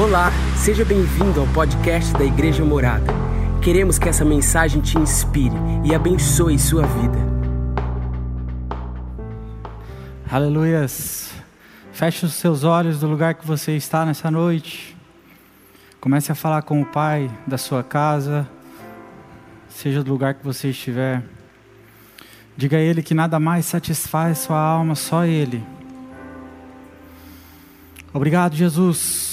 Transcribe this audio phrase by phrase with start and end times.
[0.00, 3.12] Olá, seja bem-vindo ao podcast da Igreja Morada.
[3.62, 5.54] Queremos que essa mensagem te inspire
[5.84, 7.18] e abençoe sua vida.
[10.32, 11.30] Aleluias.
[11.92, 14.96] Feche os seus olhos do lugar que você está nessa noite.
[16.00, 18.48] Comece a falar com o Pai da sua casa,
[19.68, 21.22] seja do lugar que você estiver.
[22.56, 25.62] Diga a Ele que nada mais satisfaz sua alma, só Ele.
[28.14, 29.29] Obrigado, Jesus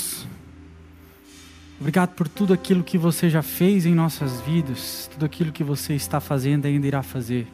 [1.79, 5.93] Obrigado por tudo aquilo que você já fez em nossas vidas, tudo aquilo que você
[5.93, 7.47] está fazendo e ainda irá fazer.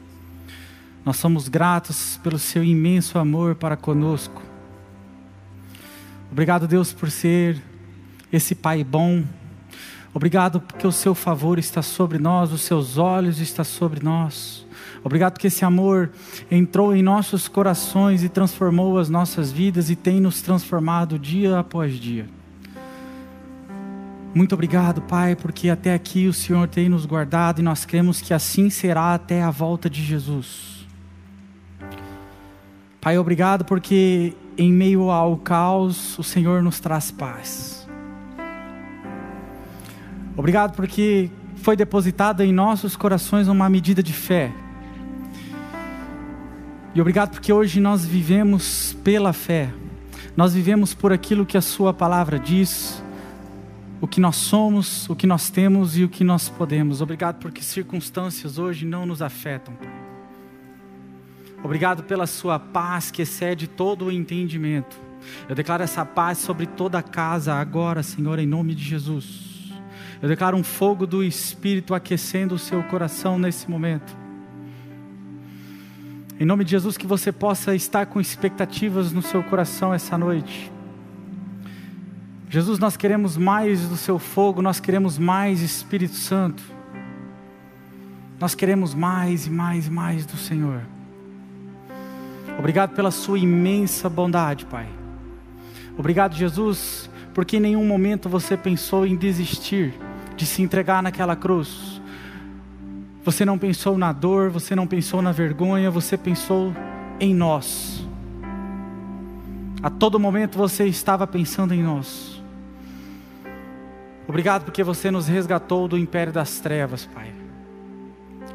[1.06, 4.42] Nós somos gratos pelo seu imenso amor para conosco.
[6.32, 7.62] Obrigado, Deus, por ser
[8.32, 9.26] esse Pai bom.
[10.14, 14.66] Obrigado porque o seu favor está sobre nós, os seus olhos estão sobre nós.
[15.04, 16.12] Obrigado porque esse amor
[16.50, 22.00] entrou em nossos corações e transformou as nossas vidas e tem nos transformado dia após
[22.00, 22.26] dia.
[24.36, 28.34] Muito obrigado, Pai, porque até aqui o Senhor tem nos guardado e nós cremos que
[28.34, 30.88] assim será até a volta de Jesus.
[33.00, 37.88] Pai, obrigado porque em meio ao caos o Senhor nos traz paz.
[40.36, 44.52] Obrigado porque foi depositada em nossos corações uma medida de fé.
[46.96, 49.72] E obrigado porque hoje nós vivemos pela fé.
[50.36, 53.03] Nós vivemos por aquilo que a Sua palavra diz
[54.04, 57.00] o que nós somos, o que nós temos e o que nós podemos.
[57.00, 59.90] Obrigado porque circunstâncias hoje não nos afetam, Pai.
[61.64, 65.00] Obrigado pela Sua paz que excede todo o entendimento.
[65.48, 69.72] Eu declaro essa paz sobre toda a casa agora, Senhor, em nome de Jesus.
[70.22, 74.18] Eu declaro um fogo do Espírito aquecendo o seu coração nesse momento.
[76.38, 80.73] Em nome de Jesus, que você possa estar com expectativas no seu coração essa noite.
[82.54, 86.62] Jesus, nós queremos mais do seu fogo, nós queremos mais Espírito Santo.
[88.40, 90.84] Nós queremos mais e mais e mais do Senhor.
[92.60, 94.88] Obrigado pela sua imensa bondade, Pai.
[95.98, 99.92] Obrigado, Jesus, porque em nenhum momento você pensou em desistir
[100.38, 102.00] de se entregar naquela cruz.
[103.24, 106.72] Você não pensou na dor, você não pensou na vergonha, você pensou
[107.20, 108.08] em nós.
[109.82, 112.43] A todo momento você estava pensando em nós.
[114.28, 117.34] Obrigado porque você nos resgatou do império das trevas, Pai,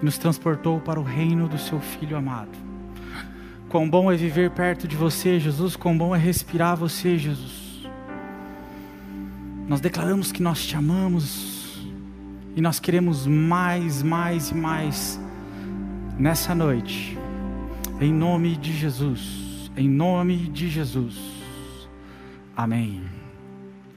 [0.01, 2.57] e nos transportou para o reino do Seu Filho amado.
[3.69, 7.87] Quão bom é viver perto de você, Jesus, quão bom é respirar você, Jesus.
[9.69, 11.87] Nós declaramos que nós te amamos
[12.57, 15.21] e nós queremos mais, mais e mais
[16.19, 17.19] nessa noite,
[18.01, 21.17] em nome de Jesus, em nome de Jesus.
[22.57, 23.18] Amém.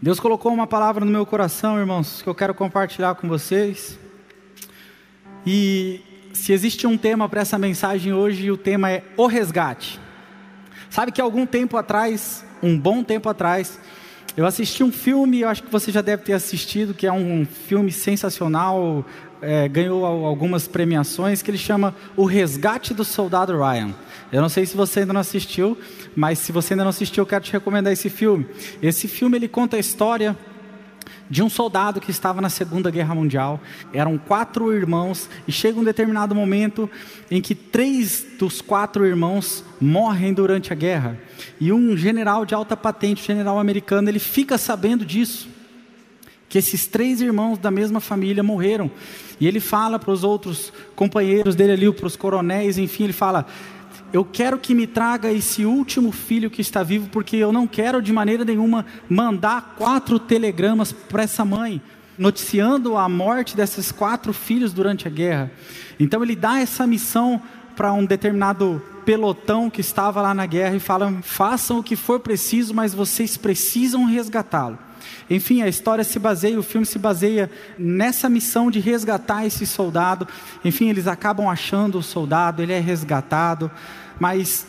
[0.02, 4.00] Deus colocou uma palavra no meu coração, irmãos, que eu quero compartilhar com vocês.
[5.46, 6.02] E
[6.34, 10.00] se existe um tema para essa mensagem hoje, o tema é o resgate.
[10.90, 13.80] Sabe que algum tempo atrás, um bom tempo atrás,
[14.36, 17.46] eu assisti um filme, eu acho que você já deve ter assistido, que é um
[17.46, 19.06] filme sensacional,
[19.41, 23.94] é, ganhou algumas premiações, que ele chama O Resgate do Soldado Ryan.
[24.31, 25.78] Eu não sei se você ainda não assistiu,
[26.16, 28.46] mas se você ainda não assistiu, eu quero te recomendar esse filme.
[28.81, 30.38] Esse filme ele conta a história
[31.29, 33.59] de um soldado que estava na Segunda Guerra Mundial.
[33.94, 36.90] Eram quatro irmãos e chega um determinado momento
[37.29, 41.18] em que três dos quatro irmãos morrem durante a guerra.
[41.59, 45.47] E um general de alta patente, general americano, ele fica sabendo disso.
[46.52, 48.92] Que esses três irmãos da mesma família morreram.
[49.40, 53.48] E ele fala para os outros companheiros dele ali, para os coronéis, enfim, ele fala:
[54.12, 58.02] eu quero que me traga esse último filho que está vivo, porque eu não quero
[58.02, 61.82] de maneira nenhuma mandar quatro telegramas para essa mãe,
[62.18, 65.50] noticiando a morte desses quatro filhos durante a guerra.
[65.98, 67.42] Então ele dá essa missão
[67.78, 72.20] para um determinado pelotão que estava lá na guerra e fala: façam o que for
[72.20, 74.91] preciso, mas vocês precisam resgatá-lo.
[75.30, 80.28] Enfim, a história se baseia, o filme se baseia nessa missão de resgatar esse soldado.
[80.64, 83.72] Enfim, eles acabam achando o soldado, ele é resgatado.
[84.20, 84.68] Mas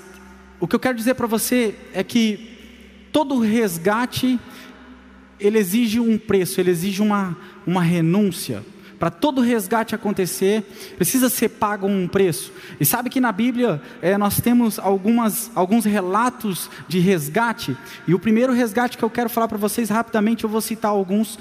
[0.60, 2.50] o que eu quero dizer para você é que
[3.12, 4.38] todo resgate
[5.38, 7.36] ele exige um preço, ele exige uma,
[7.66, 8.64] uma renúncia.
[9.02, 10.62] Para todo resgate acontecer,
[10.96, 12.52] precisa ser pago um preço.
[12.78, 17.76] E sabe que na Bíblia é, nós temos algumas, alguns relatos de resgate.
[18.06, 21.36] E o primeiro resgate que eu quero falar para vocês rapidamente, eu vou citar alguns.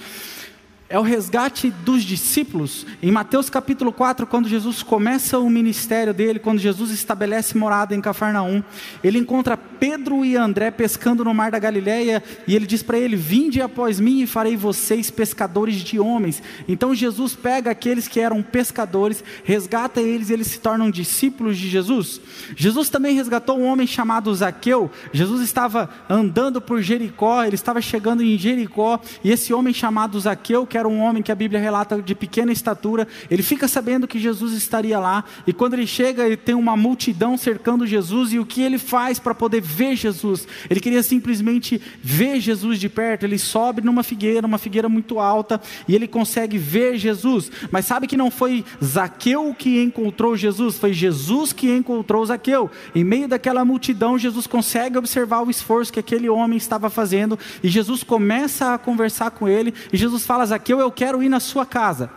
[0.91, 2.85] É o resgate dos discípulos.
[3.01, 8.01] Em Mateus capítulo 4, quando Jesus começa o ministério dele, quando Jesus estabelece morada em
[8.01, 8.61] Cafarnaum,
[9.01, 13.15] ele encontra Pedro e André pescando no mar da Galileia e ele diz para ele:
[13.15, 16.43] Vinde após mim e farei vocês pescadores de homens.
[16.67, 21.69] Então Jesus pega aqueles que eram pescadores, resgata eles e eles se tornam discípulos de
[21.69, 22.19] Jesus.
[22.53, 24.91] Jesus também resgatou um homem chamado Zaqueu.
[25.13, 30.67] Jesus estava andando por Jericó, ele estava chegando em Jericó e esse homem chamado Zaqueu,
[30.67, 34.19] que era um homem que a Bíblia relata de pequena estatura, ele fica sabendo que
[34.19, 38.45] Jesus estaria lá, e quando ele chega, ele tem uma multidão cercando Jesus, e o
[38.45, 40.47] que ele faz para poder ver Jesus?
[40.69, 45.61] Ele queria simplesmente ver Jesus de perto, ele sobe numa figueira, uma figueira muito alta,
[45.87, 50.93] e ele consegue ver Jesus, mas sabe que não foi Zaqueu que encontrou Jesus, foi
[50.93, 56.29] Jesus que encontrou Zaqueu, em meio daquela multidão, Jesus consegue observar o esforço que aquele
[56.29, 60.79] homem estava fazendo, e Jesus começa a conversar com ele, e Jesus fala: Zaqueu, Zaqueu,
[60.79, 62.09] eu quero ir na sua casa.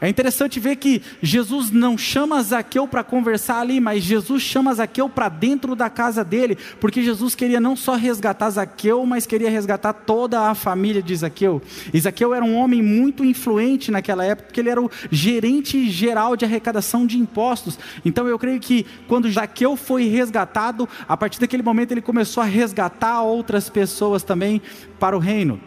[0.00, 5.08] É interessante ver que Jesus não chama Zaqueu para conversar ali, mas Jesus chama Zaqueu
[5.08, 9.94] para dentro da casa dele, porque Jesus queria não só resgatar Zaqueu, mas queria resgatar
[9.94, 11.62] toda a família de Zaqueu.
[11.94, 16.36] E Zaqueu era um homem muito influente naquela época, porque ele era o gerente geral
[16.36, 17.78] de arrecadação de impostos.
[18.04, 22.46] Então eu creio que quando Zaqueu foi resgatado, a partir daquele momento ele começou a
[22.46, 24.60] resgatar outras pessoas também
[24.98, 25.58] para o reino.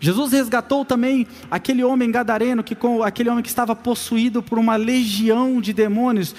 [0.00, 5.60] Jesus resgatou também aquele homem gadareno, que, aquele homem que estava possuído por uma legião
[5.60, 6.34] de demônios.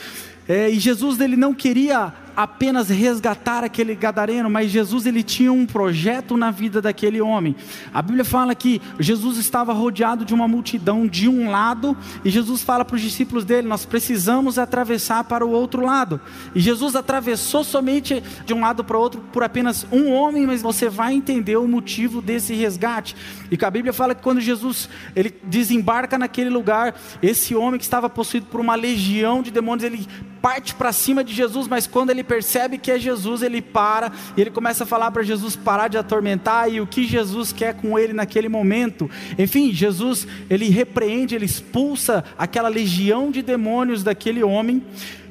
[0.47, 5.65] É, e Jesus ele não queria apenas resgatar aquele gadareno, mas Jesus ele tinha um
[5.65, 7.55] projeto na vida daquele homem.
[7.93, 12.63] A Bíblia fala que Jesus estava rodeado de uma multidão de um lado e Jesus
[12.63, 16.19] fala para os discípulos dele: nós precisamos atravessar para o outro lado.
[16.55, 20.61] E Jesus atravessou somente de um lado para o outro por apenas um homem, mas
[20.61, 23.15] você vai entender o motivo desse resgate.
[23.49, 28.09] E a Bíblia fala que quando Jesus ele desembarca naquele lugar, esse homem que estava
[28.09, 30.07] possuído por uma legião de demônios, ele
[30.41, 34.41] parte para cima de Jesus, mas quando ele percebe que é Jesus, ele para e
[34.41, 37.97] ele começa a falar para Jesus parar de atormentar e o que Jesus quer com
[37.97, 39.09] ele naquele momento.
[39.37, 44.83] Enfim, Jesus, ele repreende, ele expulsa aquela legião de demônios daquele homem.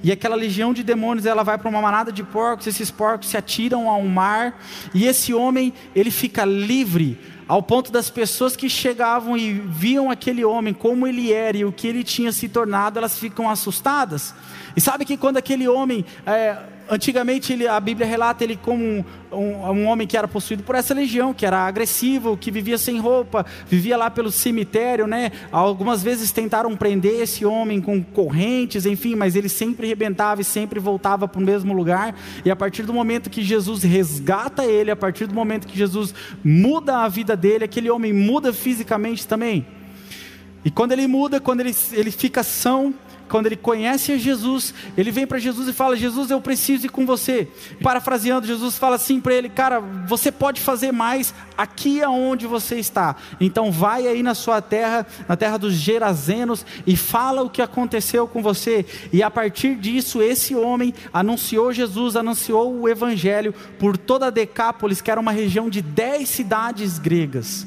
[0.02, 3.36] E aquela legião de demônios, ela vai para uma manada de porcos, esses porcos se
[3.36, 4.58] atiram ao mar,
[4.94, 7.18] e esse homem, ele fica livre
[7.50, 11.72] ao ponto das pessoas que chegavam e viam aquele homem como ele era e o
[11.72, 14.32] que ele tinha se tornado, elas ficam assustadas.
[14.76, 16.56] E sabe que quando aquele homem, é,
[16.90, 20.74] antigamente ele, a Bíblia relata ele como um, um, um, homem que era possuído por
[20.74, 25.30] essa legião, que era agressivo, que vivia sem roupa, vivia lá pelo cemitério, né?
[25.52, 30.80] Algumas vezes tentaram prender esse homem com correntes, enfim, mas ele sempre rebentava e sempre
[30.80, 32.14] voltava para o mesmo lugar.
[32.44, 36.12] E a partir do momento que Jesus resgata ele, a partir do momento que Jesus
[36.42, 39.64] muda a vida dele, aquele homem muda fisicamente também.
[40.64, 42.92] E quando ele muda, quando ele, ele fica são,
[43.30, 46.88] quando ele conhece a Jesus, ele vem para Jesus e fala: Jesus, eu preciso ir
[46.88, 47.48] com você.
[47.80, 53.14] Parafraseando, Jesus fala assim para ele: Cara, você pode fazer mais aqui aonde você está.
[53.40, 58.26] Então vai aí na sua terra, na terra dos Gerazenos, e fala o que aconteceu
[58.26, 58.84] com você.
[59.12, 65.00] E a partir disso, esse homem anunciou Jesus, anunciou o Evangelho por toda a Decápolis,
[65.00, 67.66] que era uma região de dez cidades gregas.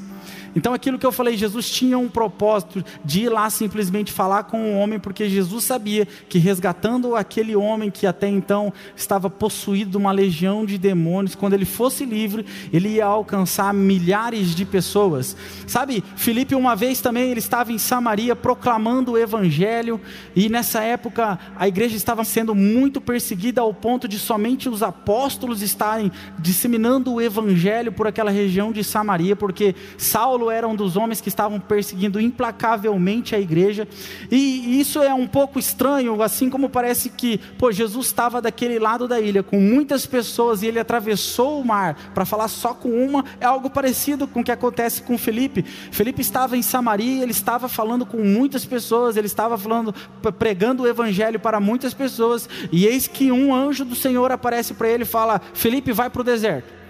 [0.56, 4.72] Então, aquilo que eu falei, Jesus tinha um propósito de ir lá simplesmente falar com
[4.72, 9.96] o homem, porque Jesus sabia que resgatando aquele homem que até então estava possuído de
[9.96, 15.36] uma legião de demônios, quando ele fosse livre, ele ia alcançar milhares de pessoas.
[15.66, 20.00] Sabe, Filipe, uma vez também, ele estava em Samaria proclamando o evangelho,
[20.34, 25.62] e nessa época a igreja estava sendo muito perseguida ao ponto de somente os apóstolos
[25.62, 30.96] estarem disseminando o evangelho por aquela região de Samaria, porque Saulo Paulo era um dos
[30.96, 33.88] homens que estavam perseguindo implacavelmente a igreja,
[34.30, 39.08] e isso é um pouco estranho, assim como parece que, pô, Jesus estava daquele lado
[39.08, 43.24] da ilha com muitas pessoas e ele atravessou o mar para falar só com uma,
[43.40, 45.62] é algo parecido com o que acontece com Felipe.
[45.62, 49.94] Felipe estava em Samaria, ele estava falando com muitas pessoas, ele estava falando,
[50.38, 54.88] pregando o evangelho para muitas pessoas, e eis que um anjo do Senhor aparece para
[54.88, 56.83] ele e fala: Felipe, vai para o deserto.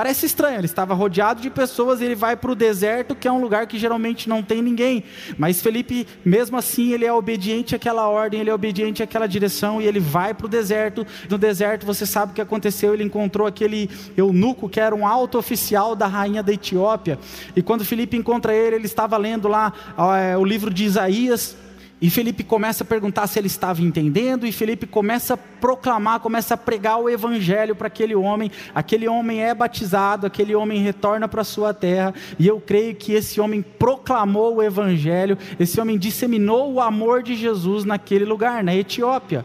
[0.00, 3.30] Parece estranho, ele estava rodeado de pessoas e ele vai para o deserto, que é
[3.30, 5.04] um lugar que geralmente não tem ninguém.
[5.36, 9.86] Mas Felipe, mesmo assim, ele é obediente àquela ordem, ele é obediente àquela direção e
[9.86, 11.06] ele vai para o deserto.
[11.28, 12.94] No deserto, você sabe o que aconteceu?
[12.94, 17.18] Ele encontrou aquele eunuco que era um alto oficial da rainha da Etiópia.
[17.54, 19.70] E quando Felipe encontra ele, ele estava lendo lá
[20.18, 21.54] é, o livro de Isaías.
[22.00, 26.54] E Felipe começa a perguntar se ele estava entendendo, e Felipe começa a proclamar, começa
[26.54, 28.50] a pregar o evangelho para aquele homem.
[28.74, 33.12] Aquele homem é batizado, aquele homem retorna para a sua terra, e eu creio que
[33.12, 38.74] esse homem proclamou o evangelho, esse homem disseminou o amor de Jesus naquele lugar, na
[38.74, 39.44] Etiópia.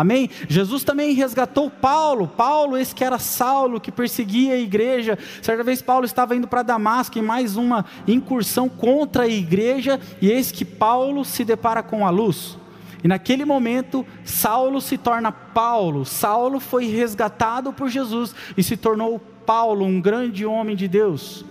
[0.00, 0.30] Amém?
[0.48, 2.26] Jesus também resgatou Paulo.
[2.26, 5.18] Paulo, esse que era Saulo, que perseguia a igreja.
[5.42, 10.30] Certa vez Paulo estava indo para Damasco em mais uma incursão contra a igreja, e
[10.30, 12.56] eis que Paulo se depara com a luz.
[13.04, 16.06] E naquele momento, Saulo se torna Paulo.
[16.06, 21.44] Saulo foi resgatado por Jesus e se tornou Paulo, um grande homem de Deus.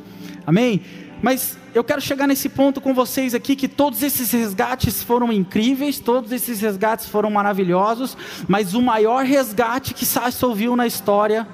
[0.43, 0.81] Amém?
[1.21, 5.99] Mas eu quero chegar nesse ponto com vocês aqui que todos esses resgates foram incríveis,
[5.99, 11.47] todos esses resgates foram maravilhosos, mas o maior resgate que se ouviu na história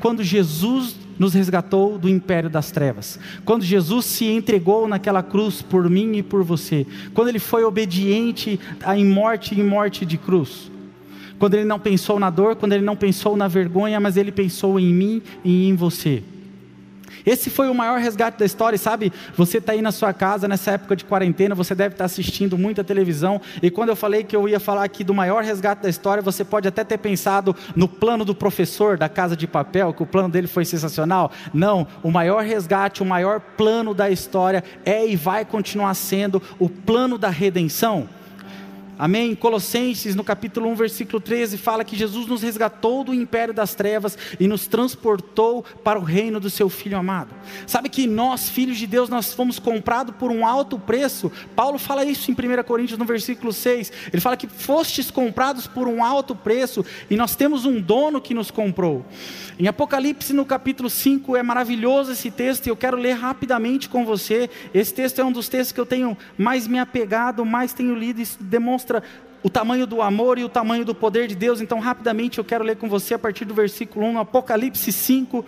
[0.00, 3.20] quando Jesus nos resgatou do império das trevas.
[3.44, 6.84] Quando Jesus se entregou naquela cruz por mim e por você.
[7.14, 8.58] Quando ele foi obediente
[8.94, 10.70] em morte e morte de cruz.
[11.38, 14.80] Quando ele não pensou na dor, quando ele não pensou na vergonha, mas ele pensou
[14.80, 16.24] em mim e em você.
[17.24, 19.12] Esse foi o maior resgate da história, sabe?
[19.36, 22.58] Você está aí na sua casa nessa época de quarentena, você deve estar tá assistindo
[22.58, 23.40] muita televisão.
[23.62, 26.44] E quando eu falei que eu ia falar aqui do maior resgate da história, você
[26.44, 30.28] pode até ter pensado no plano do professor da Casa de Papel, que o plano
[30.28, 31.30] dele foi sensacional.
[31.52, 36.68] Não, o maior resgate, o maior plano da história é e vai continuar sendo o
[36.68, 38.08] plano da redenção.
[39.02, 39.34] Amém?
[39.34, 44.16] Colossenses, no capítulo 1, versículo 13, fala que Jesus nos resgatou do império das trevas
[44.38, 47.34] e nos transportou para o reino do seu Filho amado.
[47.66, 51.32] Sabe que nós, filhos de Deus, nós fomos comprados por um alto preço.
[51.56, 53.90] Paulo fala isso em 1 Coríntios, no versículo 6.
[54.12, 58.32] Ele fala que fostes comprados por um alto preço e nós temos um dono que
[58.32, 59.04] nos comprou.
[59.58, 64.04] Em Apocalipse, no capítulo 5, é maravilhoso esse texto e eu quero ler rapidamente com
[64.04, 64.48] você.
[64.72, 68.20] Esse texto é um dos textos que eu tenho mais me apegado, mais tenho lido
[68.20, 68.91] e demonstra
[69.42, 71.60] o tamanho do amor e o tamanho do poder de Deus.
[71.60, 75.44] Então, rapidamente, eu quero ler com você a partir do versículo 1, Apocalipse 5.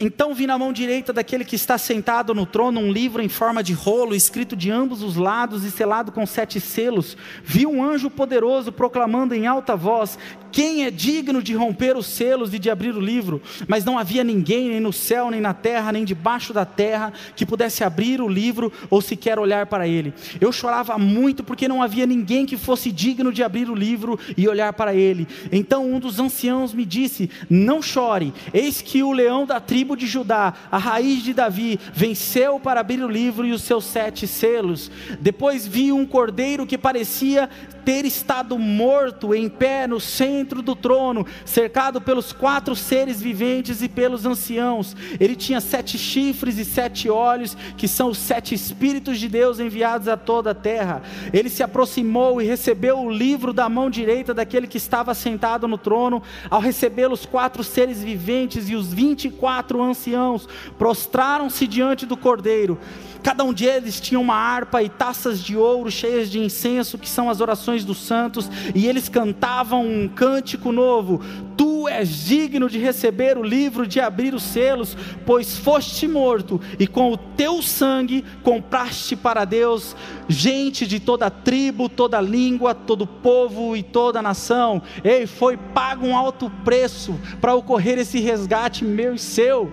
[0.00, 3.62] Então vi na mão direita daquele que está sentado no trono um livro em forma
[3.62, 7.16] de rolo, escrito de ambos os lados e selado com sete selos.
[7.44, 10.18] Vi um anjo poderoso proclamando em alta voz:
[10.50, 13.42] Quem é digno de romper os selos e de abrir o livro?
[13.66, 17.46] Mas não havia ninguém, nem no céu, nem na terra, nem debaixo da terra, que
[17.46, 20.14] pudesse abrir o livro ou sequer olhar para ele.
[20.40, 24.48] Eu chorava muito porque não havia ninguém que fosse digno de abrir o livro e
[24.48, 25.26] olhar para ele.
[25.50, 29.96] Então um dos anciãos me disse: Não chore, eis que o leão da tribo tribo
[29.96, 34.28] de Judá, a raiz de Davi, venceu para abrir o livro e os seus sete
[34.28, 34.88] selos.
[35.18, 37.50] Depois vi um cordeiro que parecia
[37.84, 43.88] ter estado morto em pé no centro do trono, cercado pelos quatro seres viventes e
[43.88, 44.96] pelos anciãos.
[45.18, 50.08] Ele tinha sete chifres e sete olhos, que são os sete Espíritos de Deus enviados
[50.08, 51.02] a toda a terra.
[51.32, 55.78] Ele se aproximou e recebeu o livro da mão direita daquele que estava sentado no
[55.78, 56.22] trono.
[56.50, 60.48] Ao receber os quatro seres viventes e os vinte e quatro anciãos,
[60.78, 62.78] prostraram-se diante do cordeiro.
[63.22, 67.30] Cada um deles tinha uma harpa e taças de ouro cheias de incenso, que são
[67.30, 71.20] as orações dos santos, e eles cantavam um cântico novo:
[71.56, 76.86] Tu és digno de receber o livro, de abrir os selos, pois foste morto, e
[76.86, 79.94] com o teu sangue compraste para Deus
[80.28, 84.82] gente de toda tribo, toda língua, todo povo e toda nação.
[85.04, 89.72] Ei, foi pago um alto preço para ocorrer esse resgate meu e seu.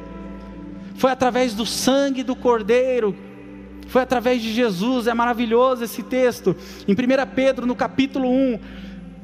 [0.96, 3.15] Foi através do sangue do Cordeiro
[3.89, 6.55] foi através de Jesus, é maravilhoso esse texto.
[6.88, 6.96] Em 1
[7.36, 8.60] Pedro, no capítulo 1,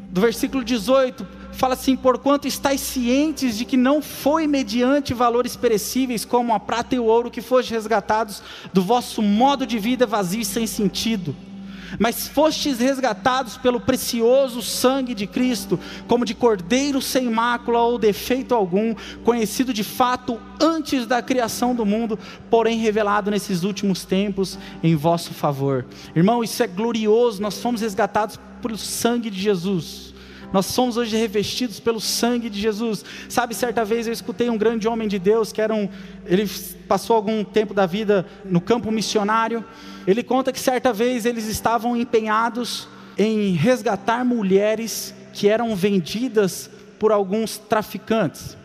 [0.10, 6.25] do versículo 18, fala assim: Porquanto estáis cientes de que não foi mediante valores perecíveis,
[6.25, 8.41] como a prata e o ouro, que foste resgatados
[8.74, 11.36] do vosso modo de vida vazio e sem sentido
[11.99, 18.55] mas fostes resgatados pelo precioso sangue de Cristo, como de cordeiro sem mácula ou defeito
[18.55, 22.17] algum, conhecido de fato antes da criação do mundo,
[22.49, 25.85] porém revelado nesses últimos tempos em vosso favor.
[26.15, 30.14] Irmão, isso é glorioso, nós fomos resgatados pelo sangue de Jesus.
[30.53, 33.03] Nós somos hoje revestidos pelo sangue de Jesus.
[33.29, 35.89] Sabe, certa vez eu escutei um grande homem de Deus que era um,
[36.25, 36.49] ele
[36.87, 39.63] passou algum tempo da vida no campo missionário.
[40.07, 42.87] Ele conta que certa vez eles estavam empenhados
[43.17, 48.57] em resgatar mulheres que eram vendidas por alguns traficantes.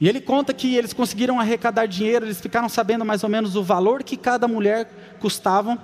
[0.00, 3.62] E ele conta que eles conseguiram arrecadar dinheiro, eles ficaram sabendo mais ou menos o
[3.62, 5.78] valor que cada mulher custava.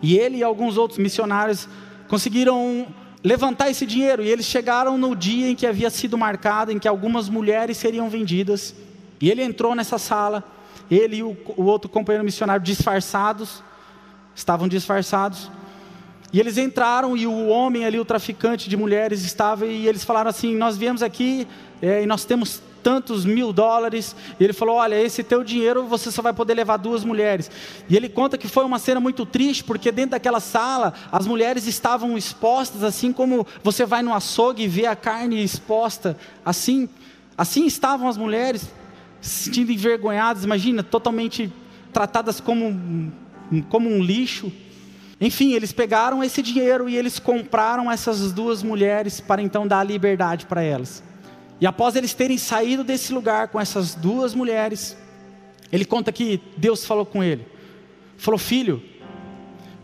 [0.00, 1.68] E ele e alguns outros missionários
[2.08, 2.86] conseguiram
[3.22, 4.22] levantar esse dinheiro.
[4.22, 8.08] E eles chegaram no dia em que havia sido marcado, em que algumas mulheres seriam
[8.08, 8.74] vendidas.
[9.20, 10.44] E ele entrou nessa sala,
[10.90, 13.62] ele e o, o outro companheiro missionário disfarçados,
[14.34, 15.50] estavam disfarçados.
[16.32, 20.28] E eles entraram e o homem ali, o traficante de mulheres, estava e eles falaram
[20.28, 21.48] assim: Nós viemos aqui
[21.80, 24.14] é, e nós temos tantos mil dólares.
[24.38, 27.50] E ele falou: Olha, esse teu dinheiro você só vai poder levar duas mulheres.
[27.88, 31.66] E ele conta que foi uma cena muito triste, porque dentro daquela sala as mulheres
[31.66, 36.16] estavam expostas, assim como você vai no açougue e vê a carne exposta.
[36.44, 36.88] Assim,
[37.36, 38.68] assim estavam as mulheres,
[39.20, 41.52] se sentindo envergonhadas, imagina, totalmente
[41.92, 43.12] tratadas como,
[43.68, 44.52] como um lixo.
[45.20, 50.46] Enfim, eles pegaram esse dinheiro e eles compraram essas duas mulheres para então dar liberdade
[50.46, 51.02] para elas.
[51.60, 54.96] E após eles terem saído desse lugar com essas duas mulheres,
[55.72, 57.46] ele conta que Deus falou com ele:
[58.16, 58.82] falou, filho,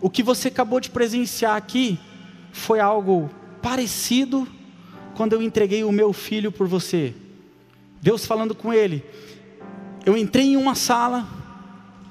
[0.01, 1.99] o que você acabou de presenciar aqui
[2.53, 4.47] foi algo parecido
[5.17, 7.15] quando eu entreguei o meu filho por você.
[8.01, 9.05] Deus falando com ele:
[10.07, 11.27] eu entrei em uma sala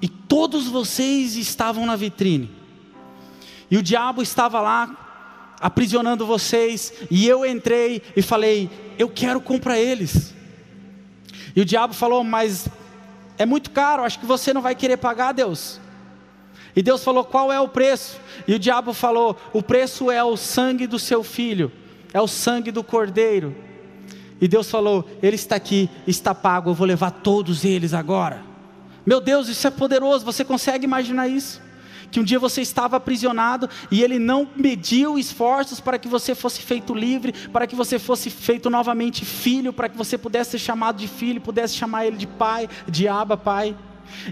[0.02, 2.52] e todos vocês estavam na vitrine.
[3.72, 5.00] E o diabo estava lá
[5.62, 10.34] aprisionando vocês, e eu entrei e falei: "Eu quero comprar eles".
[11.56, 12.68] E o diabo falou: "Mas
[13.38, 15.80] é muito caro, acho que você não vai querer pagar, Deus".
[16.76, 18.20] E Deus falou: "Qual é o preço?".
[18.48, 21.72] E o diabo falou: "O preço é o sangue do seu filho,
[22.14, 23.56] é o sangue do cordeiro".
[24.44, 28.44] E Deus falou: Ele está aqui, está pago, eu vou levar todos eles agora.
[29.06, 31.62] Meu Deus, isso é poderoso, você consegue imaginar isso?
[32.14, 36.62] Que um dia você estava aprisionado e ele não mediu esforços para que você fosse
[36.62, 40.98] feito livre, para que você fosse feito novamente filho, para que você pudesse ser chamado
[40.98, 43.76] de filho, pudesse chamar ele de pai, de aba, pai.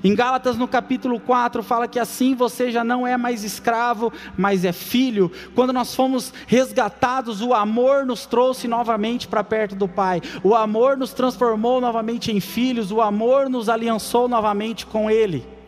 [0.03, 4.63] Em Gálatas, no capítulo 4, fala que assim você já não é mais escravo, mas
[4.63, 5.31] é filho.
[5.55, 10.21] Quando nós fomos resgatados, o amor nos trouxe novamente para perto do Pai.
[10.43, 15.60] O amor nos transformou novamente em filhos, o amor nos aliançou novamente com Ele.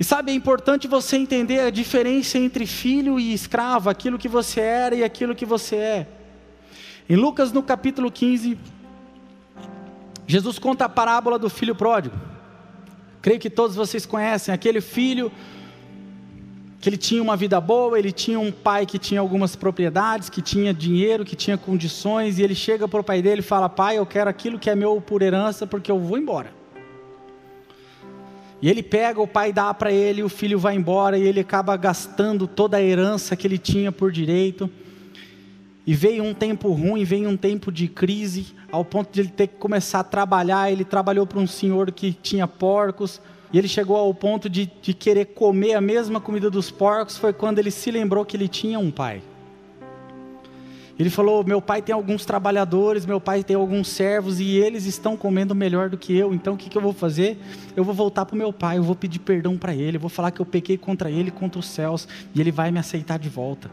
[0.00, 4.58] E sabe, é importante você entender a diferença entre filho e escravo, aquilo que você
[4.58, 6.08] era e aquilo que você é.
[7.06, 8.56] Em Lucas, no capítulo 15,
[10.26, 12.16] Jesus conta a parábola do filho pródigo.
[13.20, 15.30] Creio que todos vocês conhecem aquele filho
[16.80, 20.40] que ele tinha uma vida boa, ele tinha um pai que tinha algumas propriedades, que
[20.40, 23.98] tinha dinheiro, que tinha condições, e ele chega para o pai dele e fala: Pai,
[23.98, 26.59] eu quero aquilo que é meu por herança, porque eu vou embora.
[28.62, 31.76] E ele pega, o pai dá para ele, o filho vai embora e ele acaba
[31.76, 34.68] gastando toda a herança que ele tinha por direito.
[35.86, 39.46] E veio um tempo ruim, veio um tempo de crise, ao ponto de ele ter
[39.46, 40.70] que começar a trabalhar.
[40.70, 43.20] Ele trabalhou para um senhor que tinha porcos,
[43.52, 47.16] e ele chegou ao ponto de, de querer comer a mesma comida dos porcos.
[47.16, 49.22] Foi quando ele se lembrou que ele tinha um pai.
[51.00, 55.16] Ele falou: Meu pai tem alguns trabalhadores, meu pai tem alguns servos e eles estão
[55.16, 56.34] comendo melhor do que eu.
[56.34, 57.38] Então o que, que eu vou fazer?
[57.74, 60.10] Eu vou voltar para o meu pai, eu vou pedir perdão para ele, eu vou
[60.10, 63.30] falar que eu pequei contra ele, contra os céus, e ele vai me aceitar de
[63.30, 63.70] volta.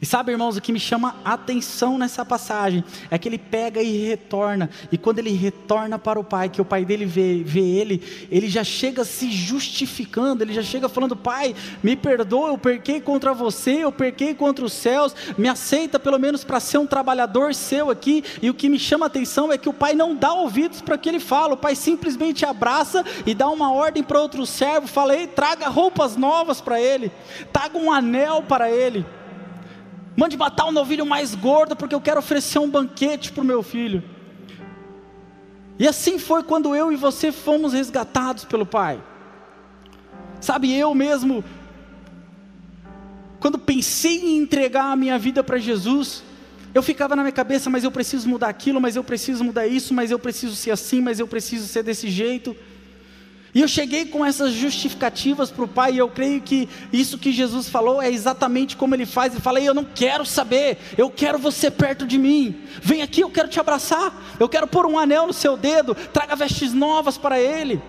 [0.00, 4.06] E sabe, irmãos, o que me chama atenção nessa passagem é que ele pega e
[4.06, 8.02] retorna, e quando ele retorna para o pai, que o pai dele vê, vê ele,
[8.30, 13.32] ele já chega se justificando, ele já chega falando: Pai, me perdoa, eu perquei contra
[13.32, 17.90] você, eu perquei contra os céus, me aceita pelo menos para ser um trabalhador seu
[17.90, 18.24] aqui.
[18.42, 20.98] E o que me chama atenção é que o pai não dá ouvidos para o
[20.98, 25.16] que ele fala, o pai simplesmente abraça e dá uma ordem para outro servo: fala,
[25.16, 27.12] Ei, traga roupas novas para ele,
[27.52, 29.04] traga um anel para ele.
[30.16, 33.62] Mande matar um novilho mais gordo, porque eu quero oferecer um banquete para o meu
[33.62, 34.02] filho.
[35.78, 39.02] E assim foi quando eu e você fomos resgatados pelo Pai.
[40.40, 41.42] Sabe, eu mesmo,
[43.40, 46.22] quando pensei em entregar a minha vida para Jesus,
[46.72, 49.92] eu ficava na minha cabeça, mas eu preciso mudar aquilo, mas eu preciso mudar isso,
[49.92, 52.54] mas eu preciso ser assim, mas eu preciso ser desse jeito.
[53.54, 57.30] E eu cheguei com essas justificativas para o Pai, e eu creio que isso que
[57.30, 59.32] Jesus falou é exatamente como Ele faz.
[59.32, 62.56] Ele fala: Eu não quero saber, eu quero você perto de mim.
[62.82, 64.12] Vem aqui, eu quero te abraçar.
[64.40, 65.94] Eu quero pôr um anel no seu dedo.
[65.94, 67.80] Traga vestes novas para Ele.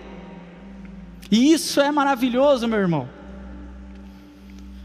[1.32, 3.08] E isso é maravilhoso, meu irmão.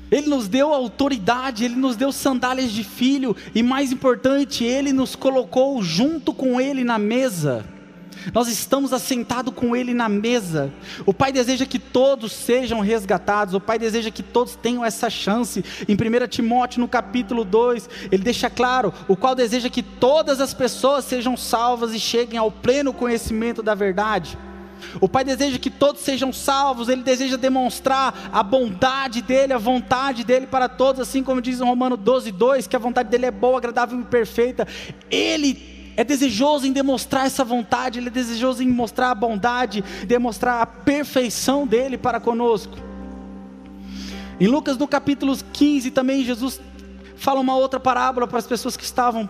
[0.10, 5.16] Ele nos deu autoridade, Ele nos deu sandálias de filho, e mais importante, Ele nos
[5.16, 7.64] colocou junto com Ele na mesa
[8.34, 10.72] nós estamos assentados com Ele na mesa.
[11.06, 15.64] O Pai deseja que todos sejam resgatados, o Pai deseja que todos tenham essa chance.
[15.88, 20.54] Em 1 Timóteo, no capítulo 2, ele deixa claro: o qual deseja que todas as
[20.54, 24.38] pessoas sejam salvas e cheguem ao pleno conhecimento da verdade.
[25.00, 30.24] O Pai deseja que todos sejam salvos, Ele deseja demonstrar a bondade dEle, a vontade
[30.24, 33.32] dEle para todos, assim como diz em Romano 12, 2, que a vontade dEle é
[33.32, 34.68] boa, agradável e perfeita.
[35.10, 40.62] Ele é desejoso em demonstrar essa vontade, Ele é desejoso em mostrar a bondade, demonstrar
[40.62, 42.78] a perfeição dele para conosco.
[44.40, 46.60] Em Lucas no capítulo 15 também Jesus
[47.16, 49.30] fala uma outra parábola para as pessoas que estavam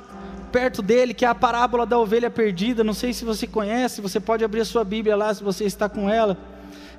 [0.51, 2.83] perto dele, que é a parábola da ovelha perdida.
[2.83, 5.89] Não sei se você conhece, você pode abrir a sua Bíblia lá se você está
[5.89, 6.37] com ela.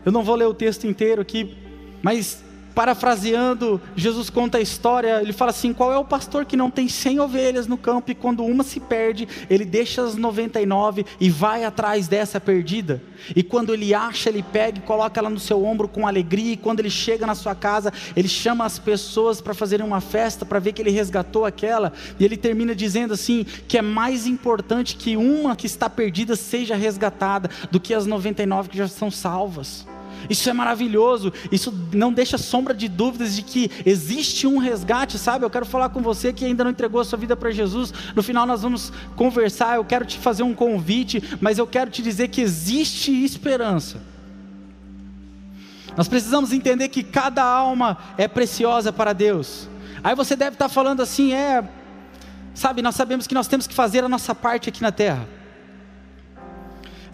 [0.05, 1.57] Eu não vou ler o texto inteiro aqui,
[2.03, 2.43] mas
[2.75, 6.89] parafraseando, Jesus conta a história, ele fala assim: qual é o pastor que não tem
[6.89, 11.65] 100 ovelhas no campo e quando uma se perde, ele deixa as 99 e vai
[11.65, 13.03] atrás dessa perdida?
[13.37, 16.57] E quando ele acha, ele pega e coloca ela no seu ombro com alegria, e
[16.57, 20.59] quando ele chega na sua casa, ele chama as pessoas para fazerem uma festa para
[20.59, 25.17] ver que ele resgatou aquela, e ele termina dizendo assim: que é mais importante que
[25.17, 29.87] uma que está perdida seja resgatada do que as 99 que já são salvas.
[30.29, 31.33] Isso é maravilhoso.
[31.51, 35.45] Isso não deixa sombra de dúvidas de que existe um resgate, sabe?
[35.45, 37.93] Eu quero falar com você que ainda não entregou a sua vida para Jesus.
[38.15, 39.77] No final nós vamos conversar.
[39.77, 44.01] Eu quero te fazer um convite, mas eu quero te dizer que existe esperança.
[45.97, 49.69] Nós precisamos entender que cada alma é preciosa para Deus.
[50.03, 51.63] Aí você deve estar falando assim, é,
[52.55, 55.29] sabe, nós sabemos que nós temos que fazer a nossa parte aqui na terra.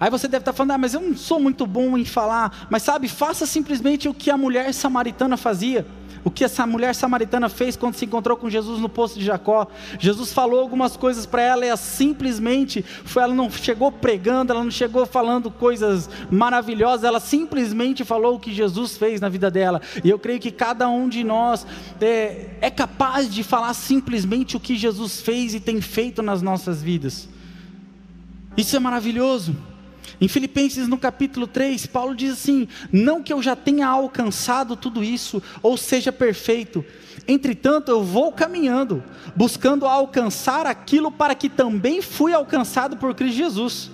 [0.01, 2.67] Aí você deve estar falando, ah, mas eu não sou muito bom em falar.
[2.71, 5.85] Mas sabe, faça simplesmente o que a mulher samaritana fazia.
[6.25, 9.67] O que essa mulher samaritana fez quando se encontrou com Jesus no poço de Jacó.
[9.99, 14.63] Jesus falou algumas coisas para ela e ela simplesmente, foi, ela não chegou pregando, ela
[14.63, 19.81] não chegou falando coisas maravilhosas, ela simplesmente falou o que Jesus fez na vida dela.
[20.05, 21.67] E eu creio que cada um de nós
[22.01, 26.83] é, é capaz de falar simplesmente o que Jesus fez e tem feito nas nossas
[26.83, 27.29] vidas.
[28.57, 29.57] Isso é maravilhoso.
[30.21, 35.05] Em Filipenses, no capítulo 3, Paulo diz assim: Não que eu já tenha alcançado tudo
[35.05, 36.85] isso, ou seja perfeito,
[37.27, 39.03] entretanto eu vou caminhando,
[39.37, 43.91] buscando alcançar aquilo para que também fui alcançado por Cristo Jesus.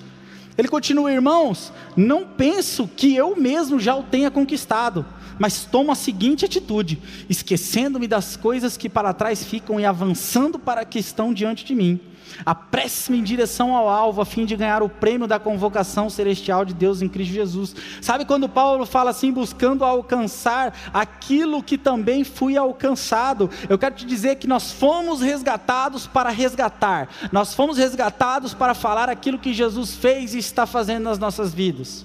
[0.57, 5.05] Ele continua, irmãos, não penso que eu mesmo já o tenha conquistado,
[5.39, 10.87] mas tomo a seguinte atitude: esquecendo-me das coisas que para trás ficam e avançando para
[10.87, 12.01] que estão diante de mim
[12.45, 16.75] Apresse-me em direção ao alvo, a fim de ganhar o prêmio da convocação celestial de
[16.75, 17.75] Deus em Cristo Jesus.
[18.01, 23.51] Sabe quando Paulo fala assim, buscando alcançar aquilo que também fui alcançado?
[23.69, 29.09] Eu quero te dizer que nós fomos resgatados para resgatar, nós fomos resgatados para falar
[29.09, 32.05] aquilo que Jesus fez e está fazendo nas nossas vidas.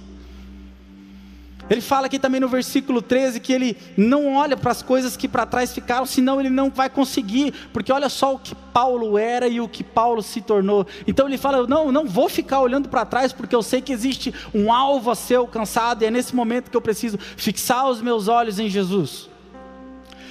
[1.69, 5.27] Ele fala aqui também no versículo 13 que ele não olha para as coisas que
[5.27, 9.47] para trás ficaram, senão ele não vai conseguir, porque olha só o que Paulo era
[9.47, 10.87] e o que Paulo se tornou.
[11.07, 14.33] Então ele fala: Não, não vou ficar olhando para trás, porque eu sei que existe
[14.53, 18.27] um alvo a ser alcançado, e é nesse momento que eu preciso fixar os meus
[18.27, 19.28] olhos em Jesus.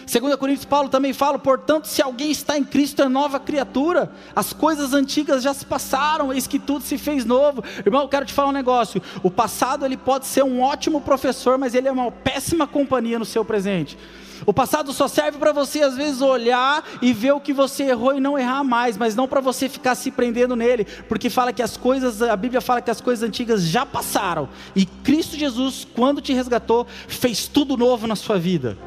[0.09, 4.55] 2 Coríntios Paulo também fala, portanto, se alguém está em Cristo é nova criatura, as
[4.55, 7.63] coisas antigas já se passaram, eis que tudo se fez novo.
[7.85, 9.03] Irmão, eu quero te falar um negócio.
[9.23, 13.27] O passado ele pode ser um ótimo professor, mas ele é uma péssima companhia no
[13.27, 13.99] seu presente.
[14.47, 18.17] O passado só serve para você às vezes olhar e ver o que você errou
[18.17, 21.63] e não errar mais, mas não para você ficar se prendendo nele, porque fala que
[21.63, 26.23] as coisas, a Bíblia fala que as coisas antigas já passaram e Cristo Jesus, quando
[26.23, 28.79] te resgatou, fez tudo novo na sua vida.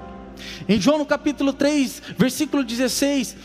[0.67, 3.35] Em João no capítulo 3, versículo 16,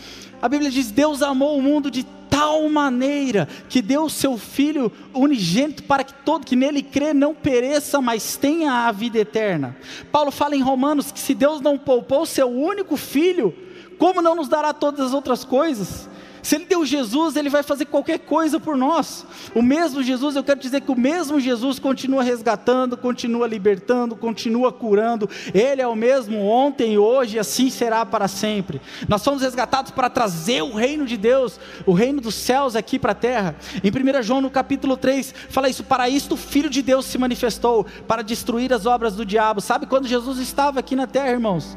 [0.41, 4.91] a Bíblia diz: Deus amou o mundo de tal maneira que deu o seu filho
[5.13, 9.75] unigênito para que todo que nele crê não pereça, mas tenha a vida eterna.
[10.11, 13.55] Paulo fala em Romanos que se Deus não poupou o seu único filho,
[13.97, 16.07] como não nos dará todas as outras coisas?
[16.47, 19.25] Se Ele deu Jesus, Ele vai fazer qualquer coisa por nós.
[19.53, 24.71] O mesmo Jesus, eu quero dizer que o mesmo Jesus continua resgatando, continua libertando, continua
[24.71, 25.29] curando.
[25.53, 28.79] Ele é o mesmo ontem hoje, e assim será para sempre.
[29.09, 33.11] Nós fomos resgatados para trazer o reino de Deus, o reino dos céus aqui para
[33.11, 33.53] a terra.
[33.83, 37.17] Em 1 João, no capítulo 3, fala isso: para isto o Filho de Deus se
[37.17, 39.59] manifestou, para destruir as obras do diabo.
[39.59, 41.75] Sabe quando Jesus estava aqui na terra, irmãos?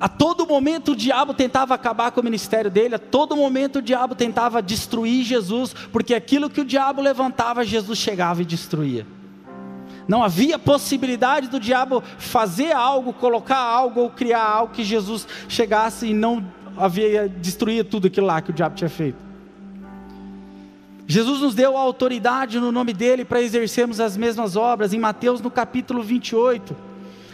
[0.00, 3.82] A todo momento o diabo tentava acabar com o ministério dele, a todo momento o
[3.82, 9.04] diabo tentava destruir Jesus, porque aquilo que o diabo levantava, Jesus chegava e destruía.
[10.06, 16.06] Não havia possibilidade do diabo fazer algo, colocar algo ou criar algo que Jesus chegasse
[16.06, 19.18] e não havia destruir tudo aquilo lá que o diabo tinha feito.
[21.06, 25.40] Jesus nos deu a autoridade no nome dele para exercermos as mesmas obras, em Mateus
[25.40, 26.87] no capítulo 28.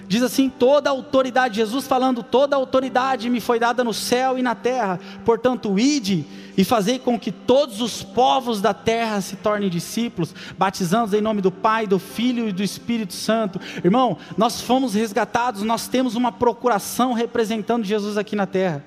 [0.06, 4.54] Diz assim: toda autoridade, Jesus falando, toda autoridade me foi dada no céu e na
[4.54, 6.24] terra, portanto, ide
[6.56, 11.40] e fazei com que todos os povos da terra se tornem discípulos, batizando em nome
[11.40, 13.60] do Pai, do Filho e do Espírito Santo.
[13.84, 18.84] Irmão, nós fomos resgatados, nós temos uma procuração representando Jesus aqui na terra.